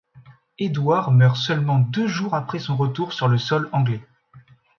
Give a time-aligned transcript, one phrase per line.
[0.57, 4.01] Édouard meurt seulement deux jours après son retour sur le sol anglais.